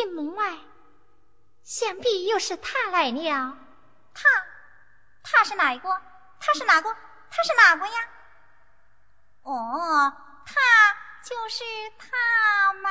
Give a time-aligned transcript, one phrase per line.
[0.00, 0.56] 进门外，
[1.62, 3.58] 想必又是他来了。
[4.14, 4.22] 他，
[5.22, 5.90] 他是哪一个？
[6.40, 6.90] 他是哪个？
[7.30, 8.08] 他是哪个呀？
[9.42, 10.10] 哦，
[10.46, 10.54] 他
[11.22, 11.64] 就是
[11.98, 12.90] 他嘛？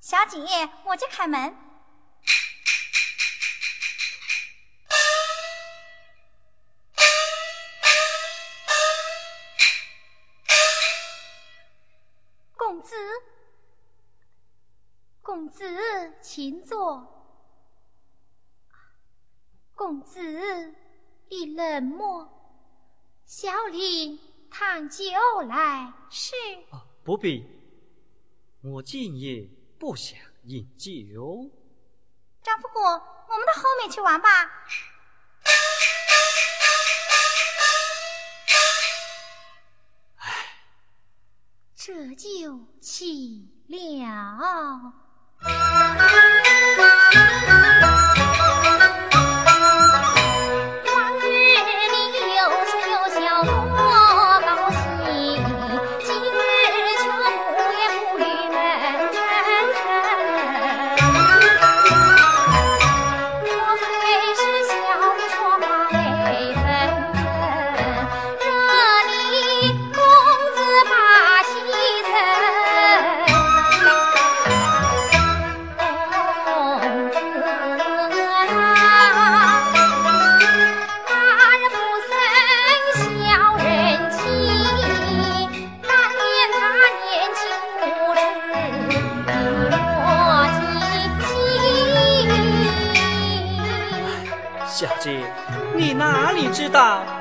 [0.00, 0.40] 小姐，
[0.84, 1.54] 我去开门。
[15.34, 15.64] 公子，
[16.22, 17.04] 请坐。
[19.74, 20.20] 公子，
[21.28, 22.28] 你冷漠，
[23.26, 25.04] 小李烫酒
[25.48, 26.36] 来是。
[26.70, 27.44] 啊，不必，
[28.62, 31.50] 我今夜不想饮酒。
[32.40, 34.28] 张富国，我们到后面去玩吧。
[40.14, 40.32] 唉，
[41.74, 45.00] 这就起了。
[45.84, 46.14] 啊。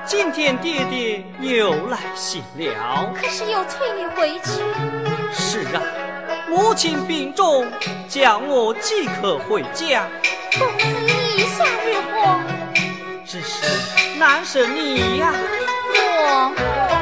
[0.05, 4.61] 今天爹爹又来信了，可是又催你回去。
[5.33, 5.81] 是啊，
[6.47, 7.67] 母亲病重，
[8.07, 10.07] 叫我即刻回家。
[10.57, 12.39] 公子意下如何？
[13.25, 15.33] 只是难舍你呀，
[15.95, 16.92] 我。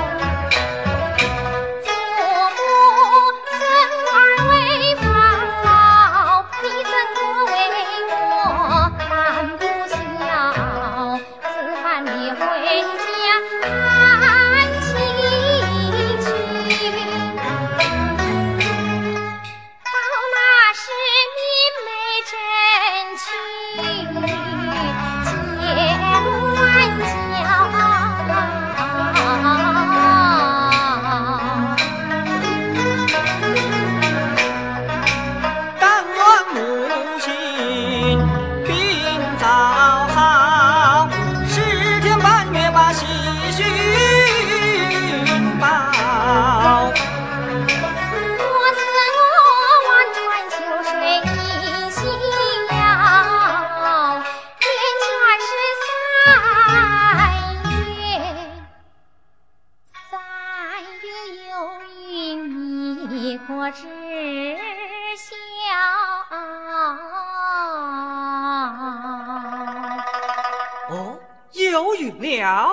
[71.54, 72.70] 有雨了，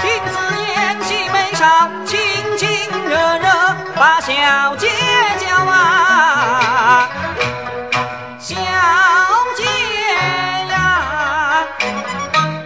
[0.00, 2.18] 君子宴席眉梢，亲
[2.56, 2.68] 亲
[3.06, 3.46] 热热
[3.94, 4.32] 把小
[4.76, 4.88] 姐
[5.38, 7.06] 叫啊，
[8.38, 8.56] 小
[9.56, 9.64] 姐
[10.70, 11.66] 呀，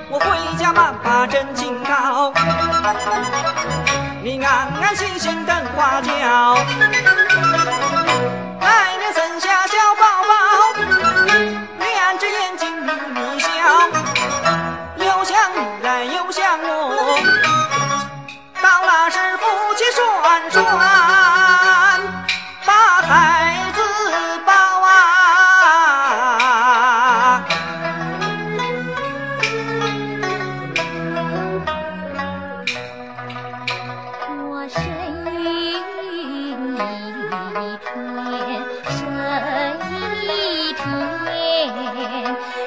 [0.09, 0.27] 我回
[0.57, 0.95] 家把，
[4.23, 7.26] 你安安心心等花轿。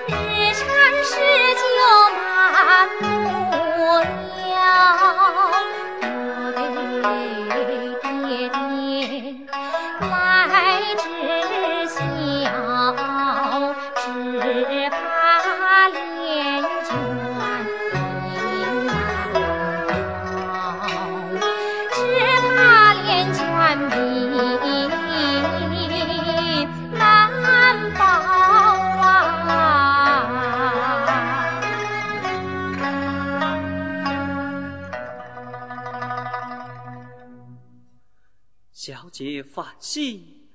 [0.08, 0.64] 一日常
[1.04, 1.14] 事
[1.60, 1.62] 就
[2.16, 2.18] 瞒
[3.00, 3.04] 不
[4.48, 4.52] 了
[6.02, 6.04] 我
[8.06, 8.58] 爹爹
[10.10, 10.12] 来
[10.98, 11.04] 知
[38.82, 40.48] 小姐放心，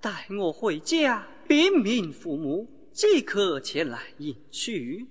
[0.00, 5.06] 待我回家禀明父母，即可前来迎娶。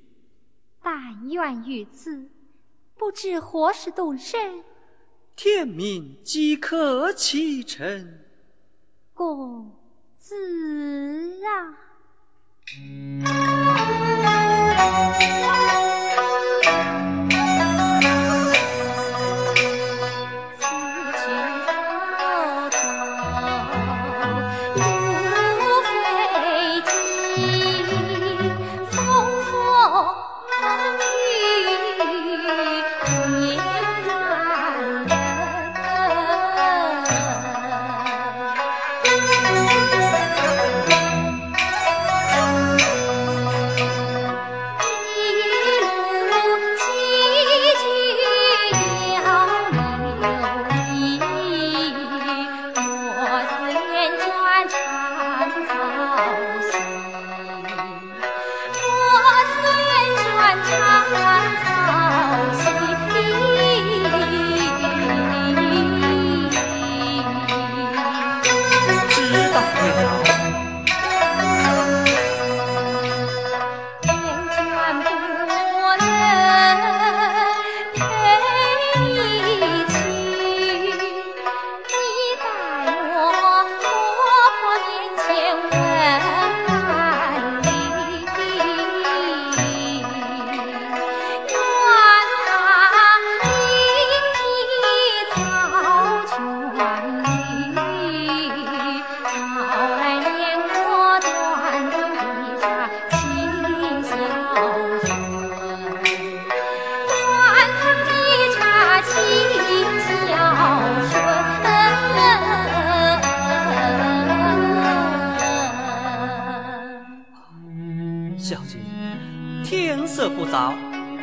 [0.81, 2.27] 但愿如此，
[2.97, 4.63] 不知何时动身？
[5.35, 8.17] 天明即可启程。
[9.13, 9.71] 公
[10.17, 10.35] 子
[11.45, 11.77] 啊！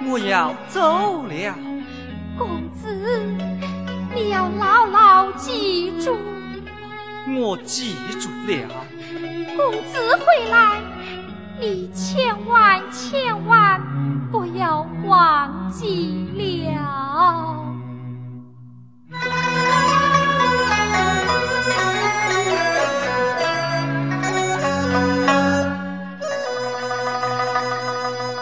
[0.09, 1.55] 我要走了，
[2.37, 3.23] 公子，
[4.15, 6.17] 你要牢牢记住。
[7.39, 8.85] 我记住了。
[9.57, 10.81] 公子回来，
[11.61, 13.81] 你千万千万
[14.31, 16.22] 不要忘记了。